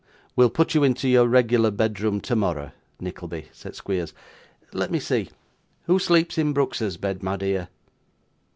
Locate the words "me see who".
4.89-5.99